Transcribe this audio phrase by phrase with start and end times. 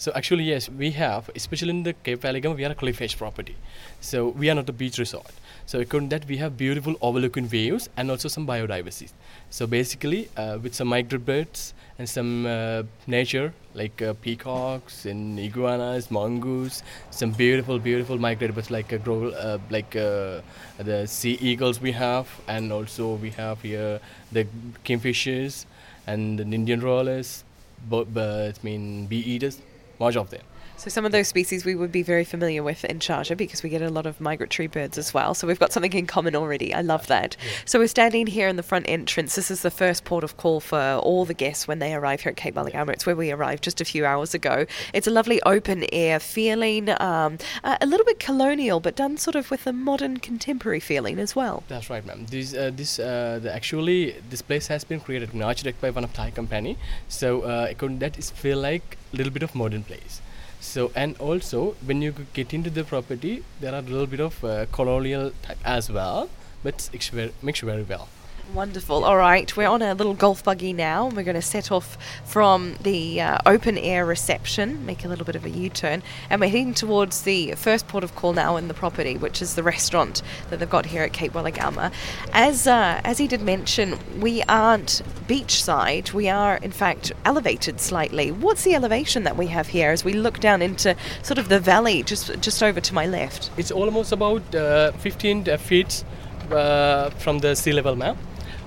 [0.00, 3.18] So actually, yes, we have, especially in the Cape Valley we are a cliff edge
[3.18, 3.54] property.
[4.00, 5.30] So we are not a beach resort.
[5.66, 9.12] So according to that, we have beautiful overlooking views and also some biodiversity.
[9.50, 15.38] So basically, uh, with some migratory birds and some uh, nature like uh, peacocks and
[15.38, 20.40] iguanas, mongoose, some beautiful, beautiful migratory birds like uh, grow, uh, like uh,
[20.78, 24.00] the sea eagles we have, and also we have here
[24.32, 24.46] the
[24.82, 25.66] kingfishers
[26.06, 27.44] and the Indian rollers,
[27.86, 29.60] birds, I mean bee eaters,
[30.00, 30.42] much of them.
[30.80, 33.68] So some of those species we would be very familiar with in Sharjah because we
[33.68, 35.34] get a lot of migratory birds as well.
[35.34, 36.72] So we've got something in common already.
[36.72, 37.36] I love that.
[37.66, 39.34] So we're standing here in the front entrance.
[39.34, 42.30] This is the first port of call for all the guests when they arrive here
[42.30, 42.94] at Cape Weligama.
[42.94, 44.64] It's where we arrived just a few hours ago.
[44.94, 49.50] It's a lovely open air feeling, um, a little bit colonial, but done sort of
[49.50, 51.62] with a modern contemporary feeling as well.
[51.68, 52.24] That's right, ma'am.
[52.30, 56.04] This, uh, this, uh, the actually, this place has been created in architect by one
[56.04, 56.78] of Thai company.
[57.06, 60.22] So, uh, that, is feel like a little bit of modern place.
[60.60, 64.44] So, and also when you get into the property, there are a little bit of
[64.44, 66.28] uh, colonial type as well,
[66.62, 68.08] but very, mixed very well.
[68.54, 69.04] Wonderful.
[69.04, 71.06] All right, we're on a little golf buggy now.
[71.06, 75.36] We're going to set off from the uh, open air reception, make a little bit
[75.36, 78.66] of a U turn, and we're heading towards the first port of call now in
[78.66, 81.92] the property, which is the restaurant that they've got here at Cape Weligama.
[82.32, 86.12] As uh, as he did mention, we aren't beachside.
[86.12, 88.32] We are, in fact, elevated slightly.
[88.32, 91.60] What's the elevation that we have here as we look down into sort of the
[91.60, 93.50] valley just just over to my left?
[93.56, 96.02] It's almost about uh, 15 uh, feet
[96.50, 98.16] uh, from the sea level, ma'am,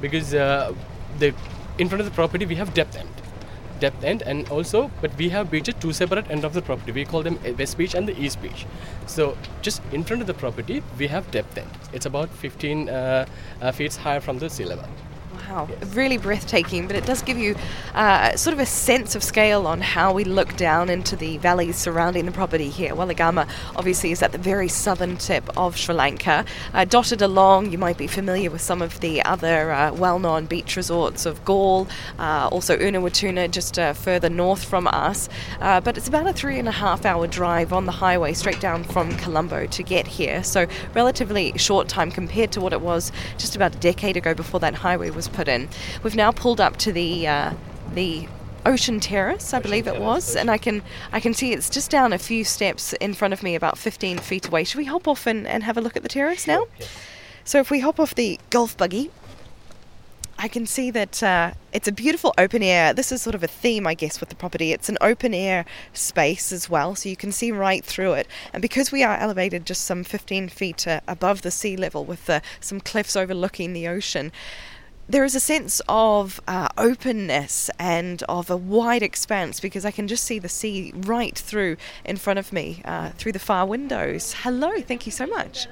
[0.03, 0.73] because uh,
[1.19, 1.33] the
[1.79, 3.21] in front of the property we have depth end,
[3.79, 6.91] depth end, and also but we have beaches two separate end of the property.
[6.91, 8.65] We call them west beach and the east beach.
[9.07, 11.71] So just in front of the property we have depth end.
[11.93, 13.25] It's about 15 uh,
[13.61, 14.89] uh, feet higher from the sea level.
[15.49, 17.55] Wow, really breathtaking, but it does give you
[17.93, 21.75] uh, sort of a sense of scale on how we look down into the valleys
[21.75, 22.95] surrounding the property here.
[22.95, 26.45] Weligama obviously is at the very southern tip of Sri Lanka.
[26.73, 30.45] Uh, dotted along, you might be familiar with some of the other uh, well known
[30.45, 31.87] beach resorts of Galle,
[32.19, 35.27] uh, also Unawatuna just uh, further north from us.
[35.59, 38.61] Uh, but it's about a three and a half hour drive on the highway straight
[38.61, 43.11] down from Colombo to get here, so relatively short time compared to what it was
[43.37, 45.69] just about a decade ago before that highway was put in.
[46.03, 47.53] We've now pulled up to the uh,
[47.93, 48.27] the
[48.65, 52.13] Ocean Terrace, I believe it was, and I can I can see it's just down
[52.13, 54.63] a few steps in front of me, about 15 feet away.
[54.63, 56.65] Should we hop off and, and have a look at the terrace now?
[57.43, 59.11] So if we hop off the golf buggy,
[60.37, 62.93] I can see that uh, it's a beautiful open air.
[62.93, 64.71] This is sort of a theme, I guess, with the property.
[64.71, 68.27] It's an open air space as well, so you can see right through it.
[68.51, 72.29] And because we are elevated just some 15 feet uh, above the sea level with
[72.29, 74.31] uh, some cliffs overlooking the ocean,
[75.07, 80.07] there is a sense of uh, openness and of a wide expanse because I can
[80.07, 84.33] just see the sea right through in front of me uh, through the far windows.
[84.39, 85.67] Hello, thank you so much.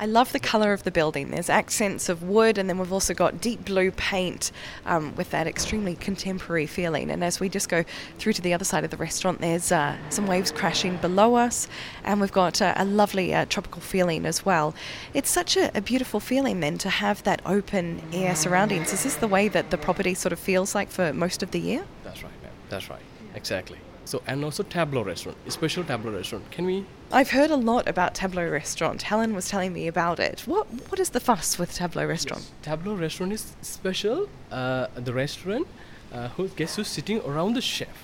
[0.00, 1.30] I love the colour of the building.
[1.30, 4.52] There's accents of wood, and then we've also got deep blue paint
[4.86, 7.10] um, with that extremely contemporary feeling.
[7.10, 7.84] And as we just go
[8.18, 11.66] through to the other side of the restaurant, there's uh, some waves crashing below us,
[12.04, 14.72] and we've got uh, a lovely uh, tropical feeling as well.
[15.14, 18.92] It's such a, a beautiful feeling then to have that open air surroundings.
[18.92, 21.60] Is this the way that the property sort of feels like for most of the
[21.60, 21.84] year?
[22.04, 22.52] That's right, ma'am.
[22.68, 23.02] That's right.
[23.34, 23.78] Exactly.
[24.08, 26.50] So and also Tableau restaurant, a special Tableau restaurant.
[26.50, 26.86] Can we?
[27.12, 29.02] I've heard a lot about Tableau Restaurant.
[29.02, 30.44] Helen was telling me about it.
[30.46, 32.42] What What is the fuss with Tableau Restaurant?
[32.42, 32.52] Yes.
[32.62, 34.30] Tableau restaurant is special.
[34.50, 35.66] Uh, the restaurant,
[36.10, 37.98] uh, who guests who's sitting around the chef.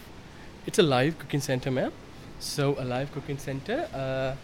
[0.66, 1.92] It's a live cooking center, ma'am.
[2.38, 3.88] So a live cooking center.
[3.94, 4.34] Uh,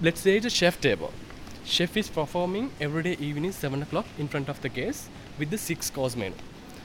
[0.00, 1.12] let's say it's a chef table.
[1.66, 5.58] Chef is performing every day evening seven o'clock in front of the guests with the
[5.58, 6.38] six course menu.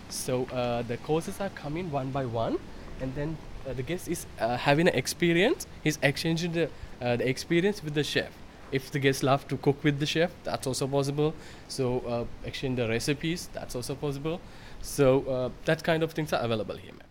[0.10, 2.60] So uh, the courses are coming one by one,
[3.00, 3.38] and then
[3.74, 5.68] the guest is uh, having an experience.
[5.84, 6.70] He's exchanging the,
[7.02, 8.32] uh, the experience with the chef.
[8.72, 11.34] If the guests love to cook with the chef, that's also possible.
[11.68, 14.40] So uh, exchange the recipes, that's also possible.
[14.82, 16.94] So uh, that kind of things are available here.
[16.94, 17.11] ma'am.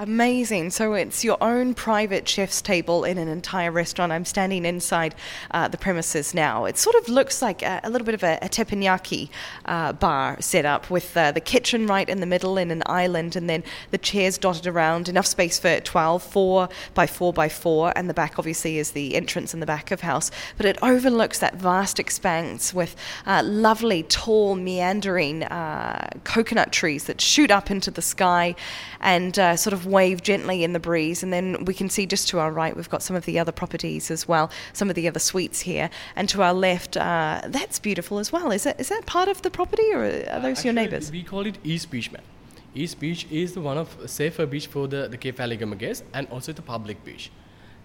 [0.00, 0.70] Amazing.
[0.70, 4.12] So it's your own private chef's table in an entire restaurant.
[4.12, 5.12] I'm standing inside
[5.50, 6.66] uh, the premises now.
[6.66, 9.28] It sort of looks like a, a little bit of a, a teppanyaki
[9.64, 13.34] uh, bar set up with uh, the kitchen right in the middle in an island
[13.34, 17.92] and then the chairs dotted around, enough space for 12, 4 by 4 by 4,
[17.96, 20.30] and the back obviously is the entrance in the back of house.
[20.56, 22.94] But it overlooks that vast expanse with
[23.26, 28.54] uh, lovely, tall, meandering uh, coconut trees that shoot up into the sky
[29.00, 32.28] and uh, sort of wave gently in the breeze, and then we can see just
[32.28, 35.08] to our right we've got some of the other properties as well, some of the
[35.08, 38.50] other suites here, and to our left, uh, that's beautiful as well.
[38.50, 41.10] Is that is that part of the property, or are those your Actually, neighbours?
[41.10, 42.22] We call it East Beach, ma'am.
[42.74, 46.28] East Beach is the one of safer beach for the, the Cape Valley guests and
[46.28, 47.30] also the public beach.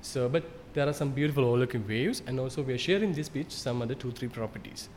[0.01, 3.51] So, but there are some beautiful overlooking waves, and also we are sharing this beach
[3.51, 4.89] some other two three properties.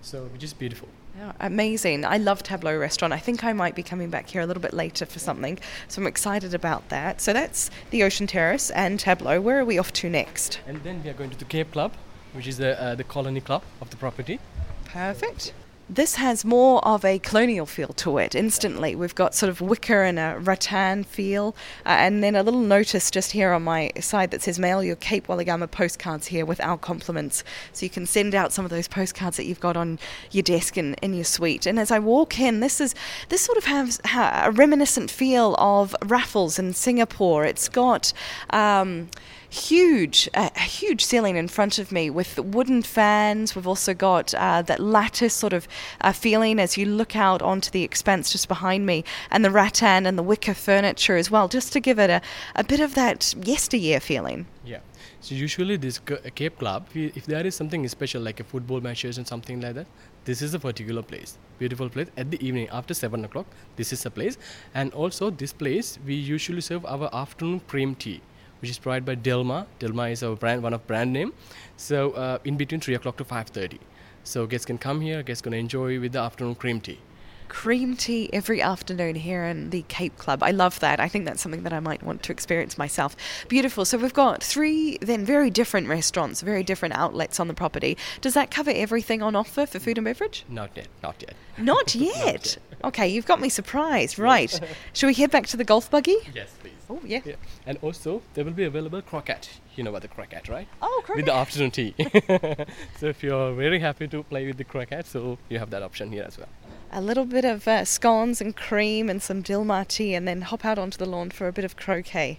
[0.00, 0.88] So, which is beautiful.
[1.16, 2.04] Yeah, amazing.
[2.04, 3.12] I love Tableau Restaurant.
[3.12, 6.02] I think I might be coming back here a little bit later for something, so
[6.02, 7.20] I'm excited about that.
[7.20, 9.40] So that's the Ocean Terrace and Tableau.
[9.40, 10.60] Where are we off to next?
[10.66, 11.92] And then we are going to the Cape Club,
[12.32, 14.40] which is the uh, the colony club of the property.
[14.86, 15.52] Perfect.
[15.88, 18.96] This has more of a colonial feel to it instantly.
[18.96, 21.54] We've got sort of wicker and a rattan feel,
[21.84, 24.96] uh, and then a little notice just here on my side that says mail your
[24.96, 27.44] Cape Weligama postcards here with our compliments.
[27.72, 29.98] So you can send out some of those postcards that you've got on
[30.30, 31.66] your desk and in your suite.
[31.66, 32.94] And as I walk in, this is
[33.28, 37.44] this sort of has a reminiscent feel of Raffles in Singapore.
[37.44, 38.14] It's got.
[38.50, 39.10] Um,
[39.54, 43.54] huge, a, huge ceiling in front of me with wooden fans.
[43.54, 45.68] We've also got uh, that lattice sort of
[46.00, 50.06] uh, feeling as you look out onto the expanse just behind me, and the rattan
[50.06, 52.20] and the wicker furniture as well, just to give it a,
[52.56, 54.46] a bit of that yesteryear feeling.
[54.64, 54.80] Yeah.
[55.20, 58.80] So usually this uh, Cape Club, if if there is something special like a football
[58.80, 59.86] matches and something like that,
[60.24, 61.38] this is a particular place.
[61.58, 62.08] Beautiful place.
[62.16, 63.46] At the evening after seven o'clock,
[63.76, 64.36] this is a place.
[64.74, 68.20] And also this place, we usually serve our afternoon cream tea,
[68.64, 69.66] which is provided by Dilmah.
[69.78, 71.34] Dilmah is our brand, one of brand name.
[71.76, 73.78] So uh, in between three o'clock to five thirty.
[74.22, 75.22] So guests can come here.
[75.22, 76.98] Guests can enjoy with the afternoon cream tea.
[77.48, 80.42] Cream tea every afternoon here in the Cape Club.
[80.42, 81.00] I love that.
[81.00, 83.16] I think that's something that I might want to experience myself.
[83.48, 83.84] Beautiful.
[83.84, 87.96] So we've got three then very different restaurants, very different outlets on the property.
[88.20, 90.44] Does that cover everything on offer for food and beverage?
[90.48, 90.88] Not yet.
[91.02, 91.34] Not yet.
[91.58, 92.58] Not yet.
[92.82, 94.18] Okay, you've got me surprised.
[94.18, 94.60] Right.
[94.92, 96.16] Shall we head back to the golf buggy?
[96.34, 96.72] Yes, please.
[96.90, 97.20] Oh, yeah.
[97.24, 97.36] Yeah.
[97.66, 99.38] And also there will be available croquet.
[99.76, 100.68] You know about the croquet, right?
[100.82, 101.94] Oh, with the afternoon tea.
[102.98, 106.12] so if you're very happy to play with the croquet, so you have that option
[106.12, 106.48] here as well.
[106.96, 110.64] A little bit of uh, scones and cream and some Dilmah tea, and then hop
[110.64, 112.38] out onto the lawn for a bit of croquet.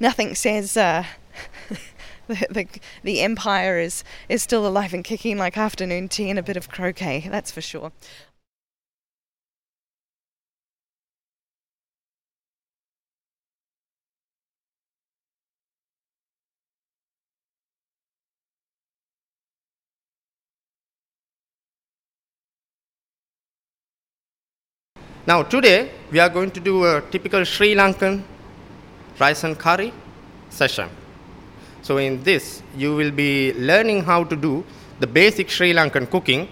[0.00, 1.04] Nothing says uh,
[2.26, 2.66] the, the
[3.04, 6.68] the empire is is still alive and kicking like afternoon tea and a bit of
[6.68, 7.28] croquet.
[7.30, 7.92] That's for sure.
[25.28, 28.22] Now today we are going to do a typical Sri Lankan
[29.18, 29.92] rice and curry
[30.48, 30.88] session.
[31.82, 34.64] So in this you will be learning how to do
[35.00, 36.48] the basic Sri Lankan cooking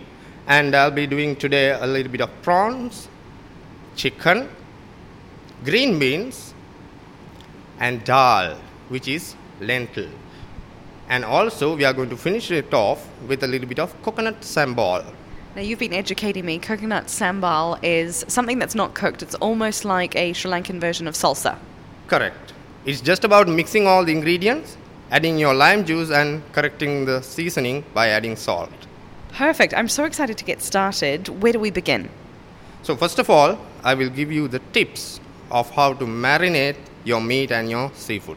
[0.46, 3.08] and I'll be doing today a little bit of prawns,
[3.94, 4.46] chicken,
[5.64, 6.52] green beans
[7.80, 8.58] and dal
[8.90, 10.10] which is lentil.
[11.08, 14.42] And also we are going to finish it off with a little bit of coconut
[14.42, 15.02] sambal.
[15.56, 16.58] Now you've been educating me.
[16.58, 19.22] Coconut sambal is something that's not cooked.
[19.22, 21.56] It's almost like a Sri Lankan version of salsa.
[22.08, 22.52] Correct.
[22.84, 24.76] It's just about mixing all the ingredients,
[25.10, 28.68] adding your lime juice, and correcting the seasoning by adding salt.
[29.32, 29.72] Perfect.
[29.72, 31.30] I'm so excited to get started.
[31.42, 32.10] Where do we begin?
[32.82, 35.20] So, first of all, I will give you the tips
[35.50, 38.36] of how to marinate your meat and your seafood.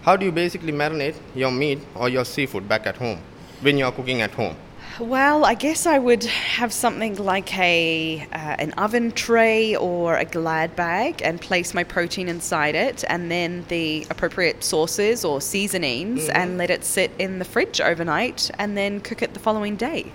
[0.00, 3.18] How do you basically marinate your meat or your seafood back at home
[3.60, 4.56] when you are cooking at home?
[5.00, 10.24] Well, I guess I would have something like a uh, an oven tray or a
[10.24, 16.28] glad bag and place my protein inside it, and then the appropriate sauces or seasonings,
[16.28, 20.10] and let it sit in the fridge overnight, and then cook it the following day.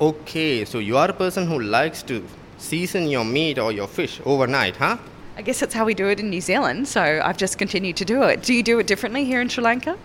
[0.00, 4.18] Okay, so you are a person who likes to season your meat or your fish
[4.24, 4.96] overnight, huh?
[5.36, 8.06] I guess that's how we do it in New Zealand, so I've just continued to
[8.06, 8.42] do it.
[8.42, 9.98] Do you do it differently here in Sri Lanka?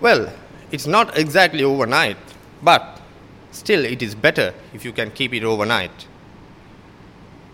[0.00, 0.32] Well,
[0.74, 2.16] it's not exactly overnight,
[2.60, 3.00] but
[3.52, 6.08] still it is better if you can keep it overnight.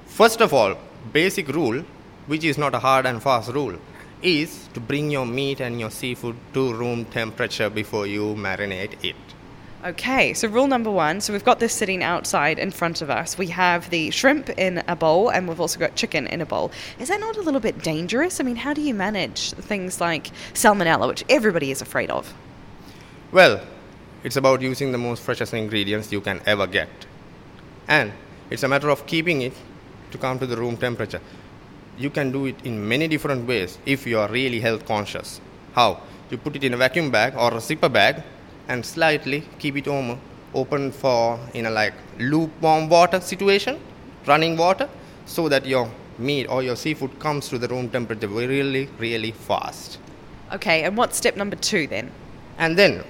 [0.07, 0.77] First of all,
[1.13, 1.85] basic rule,
[2.29, 3.77] which is not a hard and fast rule,
[4.23, 9.17] is to bring your meat and your seafood to room temperature before you marinate it.
[9.85, 11.21] Okay, so rule number one.
[11.21, 13.37] So we've got this sitting outside in front of us.
[13.37, 16.71] We have the shrimp in a bowl, and we've also got chicken in a bowl.
[16.99, 18.41] Is that not a little bit dangerous?
[18.41, 22.33] I mean, how do you manage things like salmonella, which everybody is afraid of?
[23.33, 23.61] Well,
[24.25, 26.89] it's about using the most freshest ingredients you can ever get.
[27.87, 28.13] And
[28.51, 29.53] it's a matter of keeping it
[30.11, 31.21] to come to the room temperature.
[31.97, 35.41] You can do it in many different ways if you are really health conscious.
[35.75, 36.01] How?
[36.29, 38.25] You put it in a vacuum bag or a zipper bag
[38.67, 39.87] and slightly keep it
[40.53, 43.79] open for in a like lukewarm water situation,
[44.27, 44.89] running water,
[45.27, 49.99] so that your meat or your seafood comes to the room temperature really, really fast.
[50.53, 52.11] Okay, and what's step number two then?
[52.59, 53.05] And then,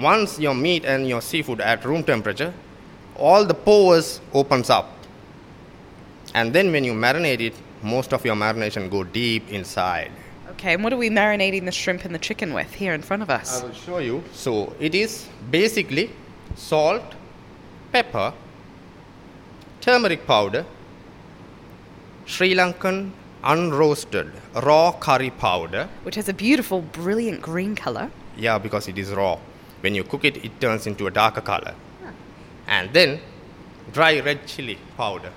[0.00, 2.52] once your meat and your seafood at room temperature,
[3.16, 4.90] all the pores opens up.
[6.34, 10.10] And then when you marinate it, most of your marination go deep inside.
[10.50, 13.22] Okay, and what are we marinating the shrimp and the chicken with here in front
[13.22, 13.62] of us?
[13.62, 14.22] I will show you.
[14.32, 16.10] So it is basically
[16.56, 17.02] salt,
[17.92, 18.32] pepper,
[19.80, 20.64] turmeric powder,
[22.26, 23.10] Sri Lankan
[23.42, 24.32] unroasted
[24.62, 25.88] raw curry powder.
[26.04, 28.10] Which has a beautiful, brilliant green color.
[28.36, 29.38] Yeah, because it is raw.
[29.84, 31.74] When you cook it, it turns into a darker color.
[32.66, 33.20] And then
[33.92, 35.30] dry red chili powder.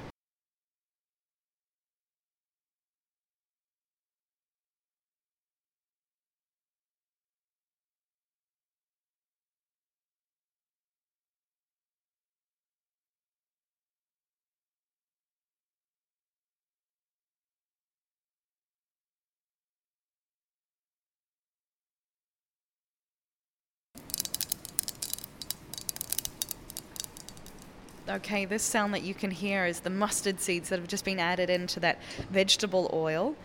[28.09, 31.19] Okay, this sound that you can hear is the mustard seeds that have just been
[31.19, 31.99] added into that
[32.29, 33.35] vegetable oil.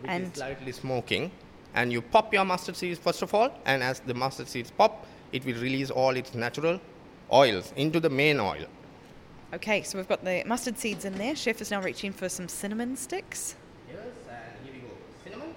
[0.00, 1.30] Which and slightly smoking.
[1.74, 5.06] And you pop your mustard seeds first of all, and as the mustard seeds pop,
[5.32, 6.80] it will release all its natural
[7.32, 8.66] oils into the main oil.
[9.54, 11.34] okay, so we've got the mustard seeds in there.
[11.34, 13.54] Chef is now reaching for some cinnamon sticks.
[13.88, 14.94] Yes, and here we go.
[15.24, 15.54] Cinnamon.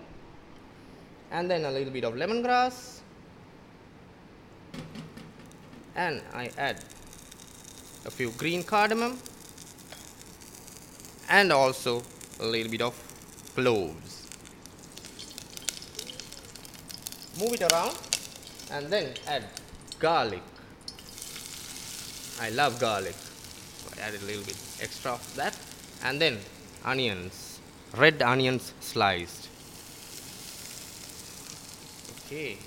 [1.32, 3.00] And then a little bit of lemongrass.
[5.96, 6.84] And I add
[8.06, 9.18] a few green cardamom.
[11.30, 12.04] And also
[12.40, 12.94] a little bit of
[13.56, 14.28] cloves.
[17.40, 17.98] Move it around
[18.72, 19.44] and then add
[20.00, 20.42] garlic.
[22.42, 23.16] I love garlic.
[23.16, 25.58] So I added a little bit extra of that.
[26.04, 26.40] And then
[26.84, 27.60] onions.
[27.96, 29.50] Red onions sliced.
[32.26, 32.58] Okay.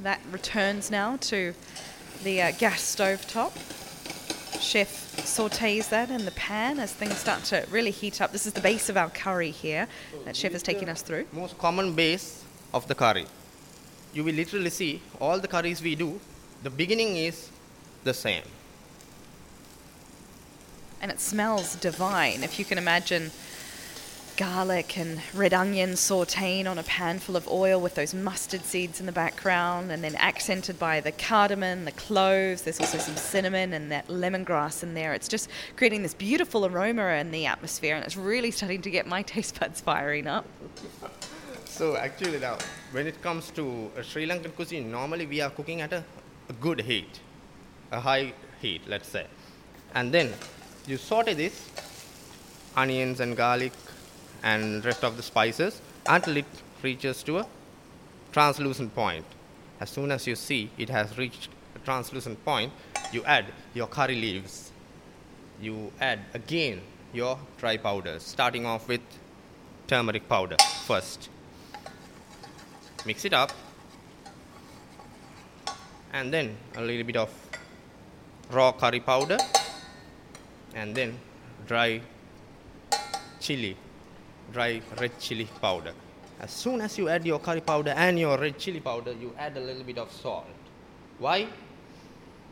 [0.00, 1.54] That returns now to
[2.22, 3.52] the uh, gas stove top.
[4.66, 8.32] Chef sautés that in the pan as things start to really heat up.
[8.32, 9.86] This is the base of our curry here
[10.24, 11.24] that Chef is taking us through.
[11.32, 12.42] Most common base
[12.74, 13.26] of the curry.
[14.12, 16.18] You will literally see all the curries we do,
[16.64, 17.48] the beginning is
[18.02, 18.42] the same.
[21.00, 22.42] And it smells divine.
[22.42, 23.30] If you can imagine
[24.36, 29.00] garlic and red onion sauteing on a pan full of oil with those mustard seeds
[29.00, 32.62] in the background, and then accented by the cardamom, the cloves.
[32.62, 35.14] There's also some cinnamon and that lemongrass in there.
[35.14, 39.06] It's just creating this beautiful aroma in the atmosphere, and it's really starting to get
[39.06, 40.46] my taste buds firing up.
[41.64, 42.58] So actually now,
[42.92, 46.04] when it comes to Sri Lankan cuisine, normally we are cooking at a,
[46.48, 47.20] a good heat,
[47.90, 49.26] a high heat, let's say.
[49.94, 50.32] And then
[50.86, 51.70] you saute this,
[52.76, 53.72] onions and garlic
[54.50, 56.46] and rest of the spices until it
[56.82, 57.46] reaches to a
[58.32, 59.24] translucent point.
[59.80, 62.72] As soon as you see it has reached a translucent point,
[63.12, 64.70] you add your curry leaves.
[65.60, 66.80] You add again
[67.12, 69.00] your dry powders, starting off with
[69.88, 71.28] turmeric powder first.
[73.04, 73.52] Mix it up,
[76.12, 77.30] and then a little bit of
[78.50, 79.38] raw curry powder,
[80.74, 81.18] and then
[81.66, 82.00] dry
[83.40, 83.76] chili,
[84.52, 85.92] dry red chili powder.
[86.40, 89.56] As soon as you add your curry powder and your red chili powder, you add
[89.56, 90.46] a little bit of salt.
[91.18, 91.46] Why?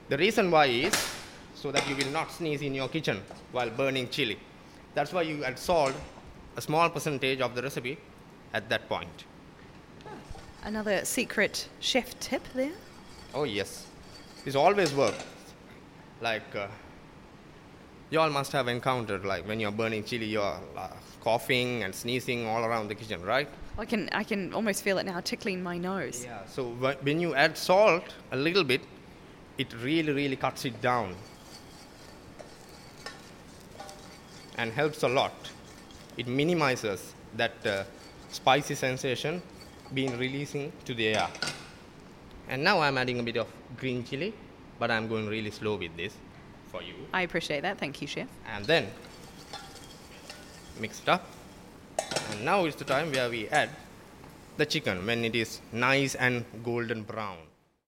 [0.08, 0.94] The reason why is
[1.54, 3.22] so that you will not sneeze in your kitchen
[3.52, 4.38] while burning chili.
[4.94, 5.94] That's why you add salt,
[6.56, 7.98] a small percentage of the recipe,
[8.52, 9.24] at that point.
[10.62, 12.72] Another secret chef tip there.
[13.34, 13.86] Oh yes,
[14.44, 15.24] this always works.
[16.20, 16.68] Like uh,
[18.14, 20.88] you all must have encountered, like when you're burning chili, you're uh,
[21.20, 23.48] coughing and sneezing all around the kitchen, right?
[23.76, 26.24] I can I can almost feel it now tickling my nose.
[26.24, 26.46] Yeah.
[26.46, 26.70] So
[27.02, 28.82] when you add salt a little bit,
[29.58, 31.16] it really, really cuts it down
[34.58, 35.34] and helps a lot.
[36.16, 37.82] It minimizes that uh,
[38.30, 39.42] spicy sensation
[39.92, 41.28] being releasing to the air.
[42.48, 44.32] And now I'm adding a bit of green chili,
[44.78, 46.14] but I'm going really slow with this
[46.74, 46.94] for you.
[47.12, 47.78] I appreciate that.
[47.78, 48.28] Thank you, chef.
[48.50, 48.88] And then
[50.80, 51.24] mix it up.
[52.30, 53.70] And now is the time where we add
[54.56, 57.38] the chicken when it is nice and golden brown.